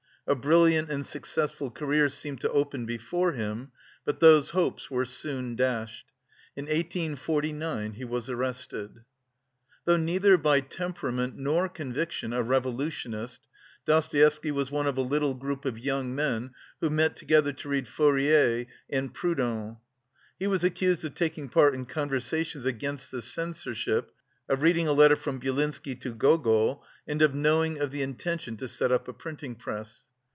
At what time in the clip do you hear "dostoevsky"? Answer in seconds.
13.85-14.51